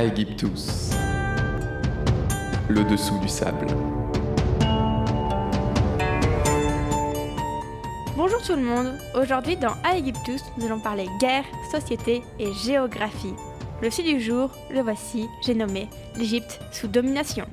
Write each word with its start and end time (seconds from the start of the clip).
Aegyptus, 0.00 0.92
le 2.70 2.82
dessous 2.84 3.18
du 3.18 3.28
sable. 3.28 3.66
Bonjour 8.16 8.40
tout 8.40 8.56
le 8.56 8.62
monde, 8.62 8.98
aujourd'hui 9.14 9.58
dans 9.58 9.74
Aegyptus, 9.84 10.40
nous 10.56 10.64
allons 10.64 10.80
parler 10.80 11.06
guerre, 11.20 11.44
société 11.70 12.22
et 12.38 12.50
géographie. 12.64 13.34
Le 13.82 13.90
site 13.90 14.06
du 14.06 14.22
jour, 14.22 14.50
le 14.72 14.80
voici, 14.80 15.28
j'ai 15.44 15.54
nommé 15.54 15.86
l'Égypte 16.16 16.60
sous 16.72 16.88
domination. 16.88 17.44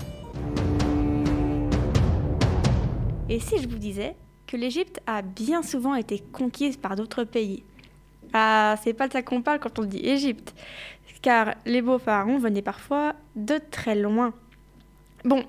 Et 3.28 3.42
si 3.42 3.62
je 3.62 3.68
vous 3.68 3.78
disais 3.78 4.16
que 4.46 4.56
l'Égypte 4.56 5.02
a 5.06 5.22
bien 5.22 5.64
souvent 5.64 5.96
été 5.96 6.24
conquise 6.32 6.78
par 6.78 6.96
d'autres 6.96 7.26
pays? 7.26 7.66
Ah, 8.34 8.76
c'est 8.84 8.94
pas 8.94 9.08
de 9.08 9.14
ça 9.14 9.22
qu'on 9.22 9.42
parle 9.42 9.60
quand 9.60 9.80
on 9.80 9.84
dit 9.84 10.06
Égypte, 10.06 10.54
car 11.28 11.56
les 11.66 11.82
beaux 11.82 11.98
pharaons 12.00 12.38
venaient 12.38 12.62
parfois 12.62 13.14
de 13.36 13.60
très 13.70 13.96
loin. 13.96 14.34
Bon, 15.26 15.44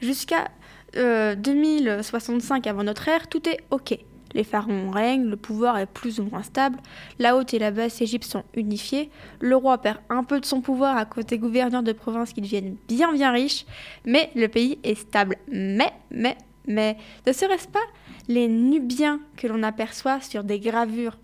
jusqu'à 0.00 0.48
2065 0.94 2.66
avant 2.66 2.82
notre 2.82 3.08
ère, 3.08 3.28
tout 3.28 3.46
est 3.46 3.58
ok. 3.70 3.98
Les 4.32 4.42
pharaons 4.42 4.90
règnent, 4.90 5.28
le 5.28 5.36
pouvoir 5.36 5.76
est 5.76 5.84
plus 5.84 6.18
ou 6.18 6.22
moins 6.24 6.42
stable, 6.42 6.78
la 7.18 7.36
haute 7.36 7.52
et 7.52 7.58
la 7.58 7.72
basse 7.72 8.00
Égypte 8.00 8.24
sont 8.24 8.42
unifiées, 8.54 9.10
le 9.40 9.54
roi 9.54 9.76
perd 9.76 9.98
un 10.08 10.24
peu 10.24 10.40
de 10.40 10.46
son 10.46 10.62
pouvoir 10.62 10.96
à 10.96 11.04
côté 11.04 11.36
gouverneurs 11.36 11.82
de 11.82 11.92
province 11.92 12.32
qui 12.32 12.40
deviennent 12.40 12.76
bien 12.88 13.12
bien 13.12 13.30
riches, 13.30 13.66
mais 14.06 14.30
le 14.34 14.48
pays 14.48 14.78
est 14.82 14.94
stable. 14.94 15.36
Mais, 15.52 15.92
mais, 16.10 16.38
mais, 16.66 16.96
ne 17.26 17.32
serait-ce 17.34 17.68
pas 17.68 17.84
les 18.28 18.48
Nubiens 18.48 19.20
que 19.36 19.46
l'on 19.46 19.62
aperçoit 19.62 20.22
sur 20.22 20.42
des 20.42 20.58
gravures? 20.58 21.18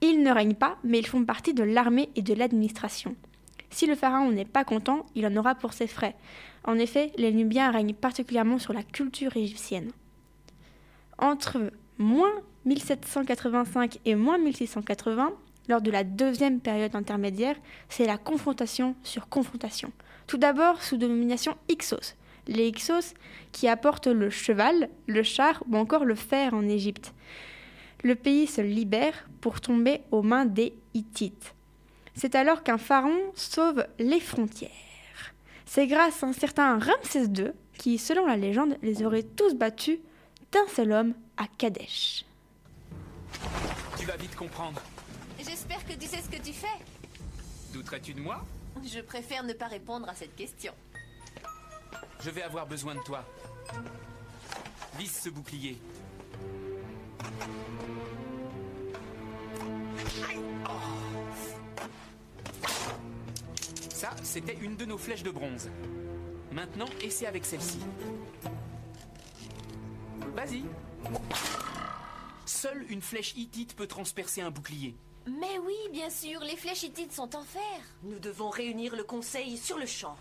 Ils 0.00 0.22
ne 0.22 0.30
règnent 0.30 0.54
pas, 0.54 0.76
mais 0.84 1.00
ils 1.00 1.08
font 1.08 1.24
partie 1.24 1.54
de 1.54 1.64
l'armée 1.64 2.08
et 2.14 2.22
de 2.22 2.34
l'administration. 2.34 3.16
Si 3.72 3.86
le 3.86 3.94
pharaon 3.94 4.30
n'est 4.30 4.44
pas 4.44 4.64
content, 4.64 5.06
il 5.14 5.26
en 5.26 5.34
aura 5.34 5.54
pour 5.54 5.72
ses 5.72 5.86
frais. 5.86 6.14
En 6.64 6.78
effet, 6.78 7.10
les 7.16 7.32
Nubiens 7.32 7.70
règnent 7.70 7.94
particulièrement 7.94 8.58
sur 8.58 8.74
la 8.74 8.82
culture 8.82 9.34
égyptienne. 9.36 9.90
Entre 11.18 11.72
moins 11.96 12.32
1785 12.66 13.98
et 14.04 14.14
moins 14.14 14.36
1680, 14.36 15.32
lors 15.68 15.80
de 15.80 15.90
la 15.90 16.04
deuxième 16.04 16.60
période 16.60 16.94
intermédiaire, 16.94 17.56
c'est 17.88 18.06
la 18.06 18.18
confrontation 18.18 18.94
sur 19.02 19.28
confrontation. 19.28 19.90
Tout 20.26 20.36
d'abord 20.36 20.82
sous 20.82 20.98
domination 20.98 21.56
Hyksos, 21.70 22.14
les 22.48 22.68
Hyksos 22.68 23.14
qui 23.52 23.68
apportent 23.68 24.06
le 24.06 24.28
cheval, 24.28 24.90
le 25.06 25.22
char 25.22 25.62
ou 25.70 25.76
encore 25.78 26.04
le 26.04 26.14
fer 26.14 26.52
en 26.52 26.68
Égypte. 26.68 27.14
Le 28.04 28.16
pays 28.16 28.46
se 28.46 28.60
libère 28.60 29.26
pour 29.40 29.62
tomber 29.62 30.02
aux 30.10 30.22
mains 30.22 30.44
des 30.44 30.74
Hittites. 30.92 31.54
C'est 32.14 32.34
alors 32.34 32.62
qu'un 32.62 32.78
pharaon 32.78 33.18
sauve 33.34 33.86
les 33.98 34.20
frontières. 34.20 34.70
C'est 35.64 35.86
grâce 35.86 36.22
à 36.22 36.26
un 36.26 36.32
certain 36.32 36.78
Ramsès 36.78 37.24
II 37.24 37.52
qui, 37.78 37.98
selon 37.98 38.26
la 38.26 38.36
légende, 38.36 38.76
les 38.82 39.02
aurait 39.02 39.22
tous 39.22 39.54
battus 39.54 39.98
d'un 40.52 40.66
seul 40.68 40.92
homme 40.92 41.14
à 41.36 41.46
Kadesh. 41.46 42.24
Tu 43.98 44.06
vas 44.06 44.16
vite 44.16 44.36
comprendre. 44.36 44.80
J'espère 45.38 45.84
que 45.86 45.94
tu 45.94 46.06
sais 46.06 46.20
ce 46.20 46.28
que 46.28 46.42
tu 46.42 46.52
fais. 46.52 46.66
Douterais-tu 47.72 48.12
de 48.14 48.20
moi? 48.20 48.44
Je 48.84 49.00
préfère 49.00 49.44
ne 49.44 49.52
pas 49.52 49.66
répondre 49.66 50.08
à 50.08 50.14
cette 50.14 50.36
question. 50.36 50.72
Je 52.20 52.30
vais 52.30 52.42
avoir 52.42 52.66
besoin 52.66 52.94
de 52.94 53.00
toi. 53.00 53.24
Visse 54.98 55.22
ce 55.22 55.30
bouclier. 55.30 55.78
C'était 64.22 64.56
une 64.60 64.76
de 64.76 64.84
nos 64.84 64.98
flèches 64.98 65.22
de 65.22 65.30
bronze. 65.30 65.68
Maintenant, 66.52 66.86
essaie 67.02 67.26
avec 67.26 67.44
celle-ci. 67.44 67.78
Vas-y. 70.34 70.64
Seule 72.46 72.84
une 72.88 73.02
flèche 73.02 73.34
hittite 73.36 73.74
peut 73.74 73.86
transpercer 73.86 74.40
un 74.40 74.50
bouclier. 74.50 74.94
Mais 75.26 75.58
oui, 75.64 75.74
bien 75.92 76.10
sûr, 76.10 76.40
les 76.40 76.56
flèches 76.56 76.82
hittites 76.82 77.12
sont 77.12 77.36
en 77.36 77.42
fer. 77.42 77.62
Nous 78.02 78.18
devons 78.18 78.50
réunir 78.50 78.96
le 78.96 79.04
conseil 79.04 79.56
sur 79.56 79.78
le 79.78 79.86
champ. 79.86 80.16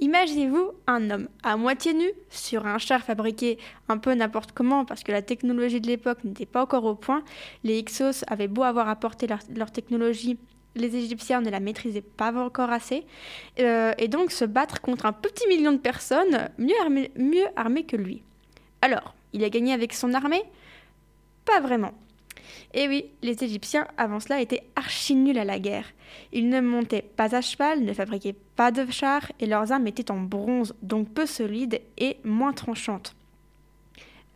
Imaginez-vous 0.00 0.72
un 0.86 1.10
homme 1.10 1.28
à 1.42 1.56
moitié 1.56 1.92
nu 1.92 2.08
sur 2.30 2.66
un 2.66 2.78
char 2.78 3.02
fabriqué 3.02 3.58
un 3.88 3.98
peu 3.98 4.14
n'importe 4.14 4.52
comment 4.52 4.84
parce 4.84 5.02
que 5.02 5.10
la 5.10 5.22
technologie 5.22 5.80
de 5.80 5.88
l'époque 5.88 6.22
n'était 6.22 6.46
pas 6.46 6.62
encore 6.62 6.84
au 6.84 6.94
point. 6.94 7.24
Les 7.64 7.78
Hyksos 7.80 8.24
avaient 8.28 8.46
beau 8.46 8.62
avoir 8.62 8.88
apporté 8.88 9.26
leur, 9.26 9.40
leur 9.54 9.72
technologie, 9.72 10.38
les 10.80 10.96
Égyptiens 10.96 11.40
ne 11.40 11.50
la 11.50 11.60
maîtrisaient 11.60 12.02
pas 12.02 12.32
encore 12.32 12.70
assez. 12.70 13.04
Euh, 13.58 13.92
et 13.98 14.08
donc 14.08 14.30
se 14.30 14.44
battre 14.44 14.80
contre 14.80 15.06
un 15.06 15.12
petit 15.12 15.46
million 15.48 15.72
de 15.72 15.78
personnes 15.78 16.50
mieux 16.58 17.46
armées, 17.56 17.84
que 17.84 17.96
lui. 17.96 18.22
Alors, 18.82 19.14
il 19.32 19.44
a 19.44 19.50
gagné 19.50 19.72
avec 19.72 19.92
son 19.92 20.14
armée? 20.14 20.42
Pas 21.44 21.60
vraiment. 21.60 21.92
Et 22.74 22.88
oui, 22.88 23.06
les 23.22 23.42
Égyptiens 23.42 23.86
avant 23.96 24.20
cela 24.20 24.40
étaient 24.40 24.64
archi 24.76 25.14
nuls 25.14 25.38
à 25.38 25.44
la 25.44 25.58
guerre. 25.58 25.86
Ils 26.32 26.48
ne 26.48 26.60
montaient 26.60 27.02
pas 27.02 27.34
à 27.34 27.40
cheval, 27.40 27.82
ne 27.82 27.92
fabriquaient 27.92 28.36
pas 28.56 28.70
de 28.70 28.90
chars 28.90 29.32
et 29.40 29.46
leurs 29.46 29.72
armes 29.72 29.86
étaient 29.86 30.10
en 30.10 30.20
bronze, 30.20 30.74
donc 30.82 31.08
peu 31.08 31.26
solides 31.26 31.80
et 31.96 32.18
moins 32.24 32.52
tranchantes. 32.52 33.14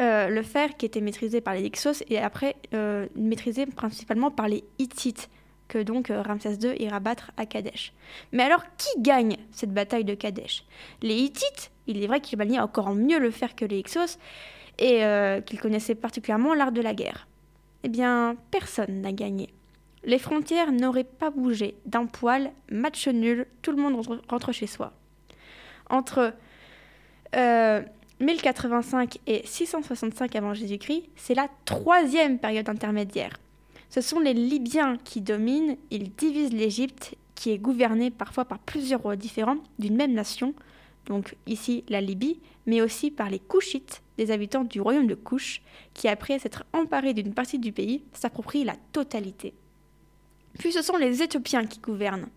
Euh, 0.00 0.28
le 0.28 0.42
fer 0.42 0.76
qui 0.76 0.86
était 0.86 1.00
maîtrisé 1.00 1.40
par 1.40 1.54
les 1.54 1.62
Hyksos 1.64 2.02
et 2.08 2.18
après 2.18 2.56
euh, 2.74 3.06
maîtrisé 3.14 3.66
principalement 3.66 4.30
par 4.30 4.48
les 4.48 4.64
Hittites, 4.78 5.28
donc 5.78 6.10
euh, 6.10 6.22
Ramsès 6.22 6.54
II 6.54 6.74
ira 6.82 7.00
battre 7.00 7.30
à 7.36 7.46
Kadesh. 7.46 7.92
Mais 8.32 8.42
alors, 8.42 8.62
qui 8.76 8.90
gagne 9.00 9.36
cette 9.50 9.72
bataille 9.72 10.04
de 10.04 10.14
Kadesh? 10.14 10.64
Les 11.02 11.16
Hittites, 11.16 11.70
il 11.86 12.02
est 12.02 12.06
vrai 12.06 12.20
qu'ils 12.20 12.38
maniaient 12.38 12.60
encore 12.60 12.94
mieux 12.94 13.18
le 13.18 13.30
fer 13.30 13.54
que 13.54 13.64
les 13.64 13.78
Hyksos 13.78 14.18
et 14.78 15.04
euh, 15.04 15.40
qu'ils 15.40 15.60
connaissaient 15.60 15.94
particulièrement 15.94 16.54
l'art 16.54 16.72
de 16.72 16.80
la 16.80 16.94
guerre. 16.94 17.26
Eh 17.84 17.88
bien, 17.88 18.36
personne 18.50 19.00
n'a 19.00 19.12
gagné. 19.12 19.50
Les 20.04 20.18
frontières 20.18 20.72
n'auraient 20.72 21.04
pas 21.04 21.30
bougé 21.30 21.76
d'un 21.86 22.06
poil, 22.06 22.50
match 22.70 23.06
nul, 23.08 23.46
tout 23.62 23.70
le 23.70 23.80
monde 23.80 24.04
rentre, 24.28 24.52
chez 24.52 24.66
soi. 24.66 24.92
Entre 25.90 26.32
euh, 27.36 27.82
1085 28.20 29.18
et 29.26 29.42
665 29.44 30.34
avant 30.34 30.54
Jésus-Christ, 30.54 31.04
c'est 31.16 31.34
la 31.34 31.48
troisième 31.64 32.38
période 32.38 32.68
intermédiaire. 32.68 33.38
Ce 33.94 34.00
sont 34.00 34.20
les 34.20 34.32
Libyens 34.32 34.96
qui 35.04 35.20
dominent, 35.20 35.76
ils 35.90 36.10
divisent 36.14 36.54
l'Égypte, 36.54 37.14
qui 37.34 37.50
est 37.50 37.58
gouvernée 37.58 38.10
parfois 38.10 38.46
par 38.46 38.58
plusieurs 38.58 39.02
rois 39.02 39.16
différents 39.16 39.58
d'une 39.78 39.96
même 39.96 40.14
nation, 40.14 40.54
donc 41.04 41.36
ici 41.46 41.84
la 41.90 42.00
Libye, 42.00 42.40
mais 42.64 42.80
aussi 42.80 43.10
par 43.10 43.28
les 43.28 43.38
Couchites, 43.38 44.00
des 44.16 44.30
habitants 44.30 44.64
du 44.64 44.80
royaume 44.80 45.08
de 45.08 45.14
Couche, 45.14 45.60
qui 45.92 46.08
après 46.08 46.38
s'être 46.38 46.64
emparés 46.72 47.12
d'une 47.12 47.34
partie 47.34 47.58
du 47.58 47.70
pays, 47.70 48.02
s'approprient 48.14 48.64
la 48.64 48.76
totalité. 48.92 49.52
Puis 50.58 50.72
ce 50.72 50.80
sont 50.80 50.96
les 50.96 51.22
Éthiopiens 51.22 51.66
qui 51.66 51.78
gouvernent. 51.78 52.30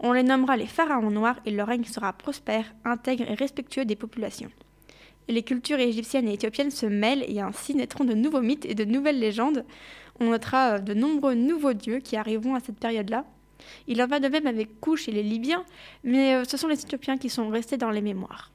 On 0.00 0.12
les 0.12 0.22
nommera 0.22 0.58
les 0.58 0.66
pharaons 0.66 1.10
noirs 1.10 1.40
et 1.46 1.52
leur 1.52 1.68
règne 1.68 1.84
sera 1.84 2.12
prospère, 2.12 2.74
intègre 2.84 3.30
et 3.30 3.34
respectueux 3.34 3.86
des 3.86 3.96
populations. 3.96 4.50
Les 5.28 5.42
cultures 5.42 5.78
égyptiennes 5.78 6.26
et 6.28 6.34
éthiopiennes 6.34 6.70
se 6.70 6.86
mêlent 6.86 7.24
et 7.28 7.40
ainsi 7.40 7.74
naîtront 7.74 8.04
de 8.04 8.14
nouveaux 8.14 8.40
mythes 8.40 8.64
et 8.64 8.74
de 8.74 8.84
nouvelles 8.84 9.20
légendes. 9.20 9.64
On 10.20 10.30
notera 10.30 10.78
de 10.78 10.94
nombreux 10.94 11.34
nouveaux 11.34 11.74
dieux 11.74 11.98
qui 11.98 12.16
arriveront 12.16 12.54
à 12.54 12.60
cette 12.60 12.78
période-là. 12.78 13.24
Il 13.86 14.02
en 14.02 14.06
va 14.06 14.20
de 14.20 14.28
même 14.28 14.46
avec 14.46 14.80
Couche 14.80 15.08
et 15.08 15.12
les 15.12 15.22
Libyens, 15.22 15.64
mais 16.02 16.34
euh, 16.34 16.44
ce 16.44 16.56
sont 16.56 16.68
les 16.68 16.80
Éthiopiens 16.80 17.18
qui 17.18 17.28
sont 17.28 17.48
restés 17.48 17.76
dans 17.76 17.90
les 17.90 18.00
mémoires. 18.00 18.50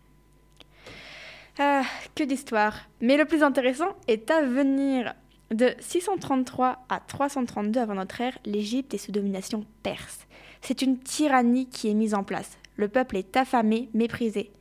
Ah, 1.59 1.83
que 2.15 2.23
d'histoire. 2.23 2.75
Mais 3.01 3.17
le 3.17 3.25
plus 3.25 3.43
intéressant 3.43 3.89
est 4.07 4.31
à 4.31 4.41
venir. 4.41 5.13
De 5.51 5.75
633 5.79 6.85
à 6.89 6.99
332 6.99 7.79
avant 7.79 7.93
notre 7.93 8.19
ère, 8.21 8.35
l'Égypte 8.45 8.95
est 8.95 8.97
sous 8.97 9.11
domination 9.11 9.65
perse. 9.83 10.25
C'est 10.61 10.81
une 10.81 10.97
tyrannie 10.97 11.67
qui 11.67 11.89
est 11.89 11.93
mise 11.93 12.15
en 12.15 12.23
place. 12.23 12.57
Le 12.75 12.87
peuple 12.87 13.17
est 13.17 13.37
affamé, 13.37 13.89
méprisé, 13.93 14.51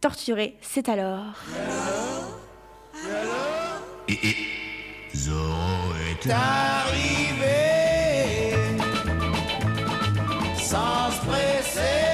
torturé. 0.00 0.56
C'est 0.60 0.88
alors. 0.88 1.34
Et, 4.08 4.12
et 4.12 4.36
Zorro 5.14 5.94
est 6.10 6.30
arrivé 6.30 7.30
sans 10.56 11.10
se 11.10 11.26
presser. 11.26 12.10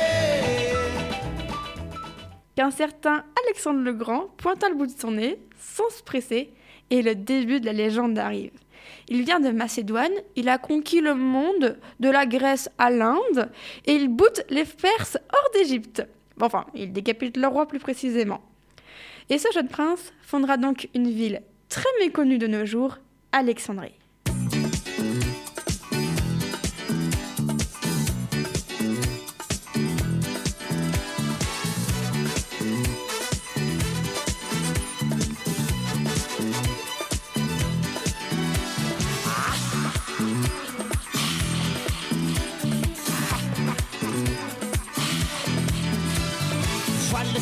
qu'un 2.56 2.70
certain 2.70 3.22
Alexandre 3.44 3.80
le 3.80 3.92
Grand 3.92 4.28
pointa 4.38 4.68
le 4.68 4.74
bout 4.74 4.86
de 4.86 4.98
son 4.98 5.12
nez, 5.12 5.38
sans 5.60 5.88
se 5.90 6.02
presser, 6.02 6.52
et 6.90 7.02
le 7.02 7.14
début 7.14 7.60
de 7.60 7.66
la 7.66 7.72
légende 7.72 8.18
arrive. 8.18 8.52
Il 9.08 9.22
vient 9.24 9.40
de 9.40 9.50
Macédoine, 9.50 10.12
il 10.36 10.48
a 10.48 10.58
conquis 10.58 11.00
le 11.00 11.14
monde, 11.14 11.78
de 12.00 12.08
la 12.08 12.26
Grèce 12.26 12.70
à 12.78 12.90
l'Inde, 12.90 13.50
et 13.84 13.92
il 13.92 14.08
boute 14.08 14.42
les 14.48 14.64
Perses 14.64 15.18
hors 15.32 15.50
d'Égypte. 15.52 16.02
Enfin, 16.40 16.66
il 16.74 16.92
décapite 16.92 17.36
le 17.36 17.46
roi 17.46 17.66
plus 17.66 17.78
précisément. 17.78 18.40
Et 19.30 19.38
ce 19.38 19.48
jeune 19.52 19.68
prince 19.68 20.12
fondera 20.22 20.56
donc 20.56 20.88
une 20.94 21.10
ville 21.10 21.42
très 21.68 21.88
méconnue 22.00 22.38
de 22.38 22.46
nos 22.46 22.64
jours, 22.64 22.98
Alexandrie. 23.32 23.94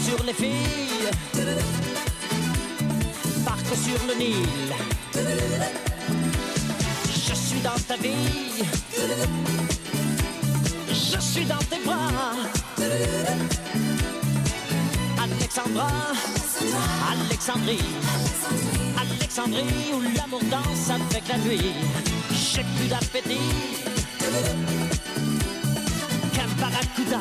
Sur 0.04 0.22
les 0.24 0.34
filles, 0.34 1.10
barque 3.44 3.74
sur 3.84 3.98
le 4.06 4.14
Nil. 4.18 4.72
Je 7.26 7.34
suis 7.34 7.60
dans 7.60 7.80
ta 7.88 7.96
vie, 7.96 8.64
je 10.88 11.20
suis 11.20 11.46
dans 11.46 11.64
tes 11.70 11.82
bras. 11.84 12.34
Alexandra, 15.22 15.90
Alexandrie, 17.12 17.78
Alexandrie 18.98 19.92
où 19.94 20.00
l'amour 20.16 20.42
danse 20.50 20.90
avec 20.90 21.28
la 21.28 21.38
nuit. 21.38 21.72
J'ai 22.30 22.64
plus 22.76 22.88
d'appétit 22.88 23.50
qu'un 26.34 26.48
barracuda. 26.60 27.20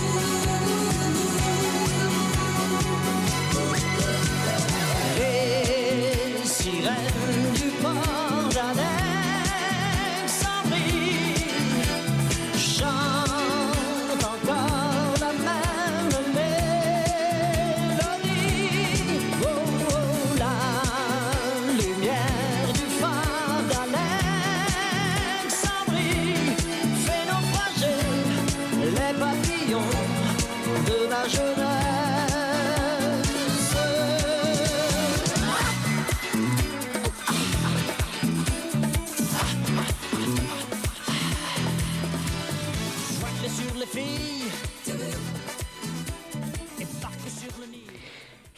Les 5.41 5.80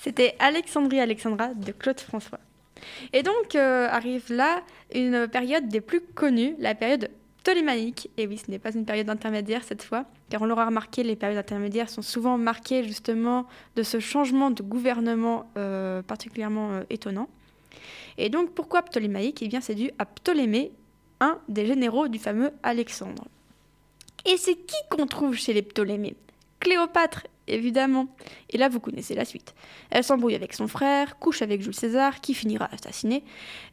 C'était 0.04 0.36
Alexandrie 0.40 1.00
Alexandra 1.00 1.54
de 1.54 1.72
Claude 1.72 2.02
François. 2.02 2.40
Et 3.14 3.24
donc 3.24 3.56
euh, 3.56 3.88
arrive 3.88 4.34
là 4.34 4.62
une 4.94 5.30
période 5.30 5.70
des 5.70 5.80
plus 5.80 6.02
connues, 6.02 6.56
la 6.60 6.76
période 6.76 7.10
ptolémaïque. 7.42 8.10
Et 8.18 8.28
oui, 8.28 8.38
ce 8.38 8.52
n'est 8.52 8.60
pas 8.60 8.74
une 8.74 8.84
période 8.84 9.10
intermédiaire 9.10 9.64
cette 9.64 9.82
fois, 9.82 10.04
car 10.30 10.42
on 10.42 10.46
l'aura 10.46 10.66
remarqué, 10.66 11.04
les 11.04 11.16
périodes 11.16 11.38
intermédiaires 11.38 11.90
sont 11.90 12.02
souvent 12.02 12.38
marquées 12.38 12.84
justement 12.84 13.46
de 13.78 13.84
ce 13.84 14.02
changement 14.02 14.52
de 14.52 14.62
gouvernement 14.62 15.50
euh, 15.56 16.02
particulièrement 16.02 16.72
euh, 16.72 16.84
étonnant. 16.90 17.30
Et 18.18 18.28
donc 18.28 18.52
pourquoi 18.52 18.82
ptolémaïque? 18.82 19.42
Eh 19.42 19.48
bien 19.48 19.62
c'est 19.62 19.76
dû 19.76 19.90
à 20.00 20.06
Ptolémée, 20.06 20.74
un 21.22 21.40
des 21.48 21.66
généraux 21.66 22.10
du 22.10 22.20
fameux 22.20 22.52
Alexandre. 22.62 23.24
Et 24.26 24.36
c'est 24.36 24.56
qui 24.56 24.76
qu'on 24.90 25.08
trouve 25.08 25.36
chez 25.36 25.54
les 25.54 25.62
Ptolémées? 25.62 26.18
Cléopâtre, 26.64 27.28
évidemment. 27.48 28.08
Et 28.50 28.58
là, 28.58 28.70
vous 28.70 28.80
connaissez 28.80 29.16
la 29.16 29.26
suite. 29.26 29.54
Elle 29.90 30.06
s'embrouille 30.06 30.34
avec 30.34 30.54
son 30.54 30.70
frère, 30.70 31.20
couche 31.20 31.42
avec 31.42 31.62
Jules 31.62 31.76
César, 31.76 32.22
qui 32.22 32.34
finira 32.34 32.70
assassiné. 32.72 33.26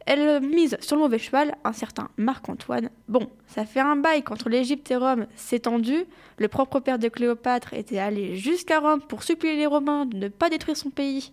Elle 0.05 0.41
mise 0.41 0.77
sur 0.81 0.97
le 0.97 1.03
mauvais 1.03 1.17
cheval, 1.17 1.55
un 1.63 1.71
certain 1.71 2.09
Marc-Antoine. 2.17 2.89
Bon, 3.07 3.29
ça 3.47 3.65
fait 3.65 3.79
un 3.79 3.95
bail 3.95 4.23
qu'entre 4.23 4.49
l'Égypte 4.49 4.91
et 4.91 4.97
Rome 4.97 5.25
s'est 5.37 5.61
tendu. 5.61 6.03
Le 6.37 6.49
propre 6.49 6.81
père 6.81 6.99
de 6.99 7.07
Cléopâtre 7.07 7.73
était 7.73 7.99
allé 7.99 8.35
jusqu'à 8.35 8.79
Rome 8.79 9.01
pour 9.01 9.23
supplier 9.23 9.55
les 9.55 9.67
Romains 9.67 10.05
de 10.05 10.17
ne 10.17 10.27
pas 10.27 10.49
détruire 10.49 10.75
son 10.75 10.89
pays. 10.89 11.31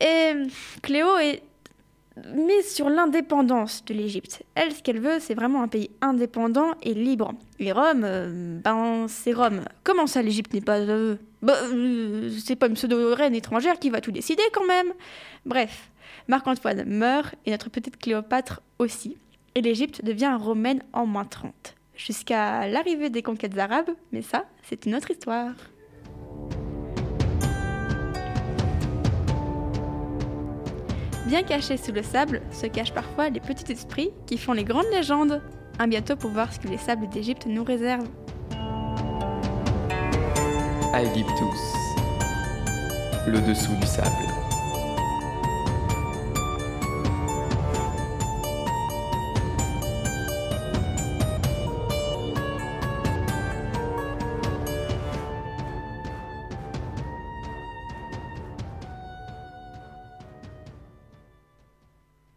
Et 0.00 0.32
Cléo 0.82 1.16
est 1.18 1.42
mise 2.34 2.72
sur 2.72 2.88
l'indépendance 2.88 3.84
de 3.84 3.94
l'Égypte. 3.94 4.42
Elle, 4.54 4.72
ce 4.72 4.82
qu'elle 4.82 5.00
veut, 5.00 5.18
c'est 5.20 5.34
vraiment 5.34 5.62
un 5.62 5.68
pays 5.68 5.90
indépendant 6.00 6.72
et 6.82 6.94
libre. 6.94 7.32
Et 7.58 7.72
Rome, 7.72 8.02
euh, 8.04 8.58
ben, 8.62 9.06
c'est 9.08 9.32
Rome. 9.32 9.62
Comment 9.84 10.06
ça, 10.06 10.22
l'Égypte 10.22 10.52
n'est 10.54 10.60
pas... 10.60 10.78
euh, 10.78 11.16
bah, 11.42 11.56
euh, 11.72 12.30
c'est 12.44 12.56
pas 12.56 12.66
une 12.66 12.74
pseudo-reine 12.74 13.34
étrangère 13.34 13.78
qui 13.78 13.90
va 13.90 14.00
tout 14.00 14.12
décider 14.12 14.42
quand 14.52 14.66
même? 14.66 14.92
Bref, 15.46 15.90
Marc-Antoine 16.28 16.84
meurt 16.84 17.34
et 17.46 17.50
notre 17.50 17.70
petite 17.70 17.96
Cléopâtre 17.96 18.62
aussi. 18.78 19.16
Et 19.54 19.60
l'Égypte 19.60 20.04
devient 20.04 20.36
romaine 20.38 20.82
en 20.92 21.06
moins 21.06 21.24
30. 21.24 21.74
Jusqu'à 21.96 22.66
l'arrivée 22.68 23.10
des 23.10 23.22
conquêtes 23.22 23.58
arabes, 23.58 23.90
mais 24.12 24.22
ça, 24.22 24.44
c'est 24.62 24.86
une 24.86 24.94
autre 24.94 25.10
histoire. 25.10 25.52
Bien 31.30 31.44
cachés 31.44 31.76
sous 31.76 31.92
le 31.92 32.02
sable 32.02 32.42
se 32.50 32.66
cachent 32.66 32.92
parfois 32.92 33.28
les 33.28 33.38
petits 33.38 33.70
esprits 33.70 34.10
qui 34.26 34.36
font 34.36 34.52
les 34.52 34.64
grandes 34.64 34.90
légendes. 34.90 35.40
À 35.78 35.86
bientôt 35.86 36.16
pour 36.16 36.30
voir 36.30 36.52
ce 36.52 36.58
que 36.58 36.66
les 36.66 36.76
sables 36.76 37.08
d'Égypte 37.08 37.46
nous 37.46 37.62
réservent. 37.62 38.08
Aegyptus. 40.92 41.60
Le 43.28 43.40
dessous 43.42 43.76
du 43.76 43.86
sable. 43.86 44.39